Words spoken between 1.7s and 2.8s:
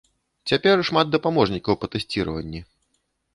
па тэсціраванні.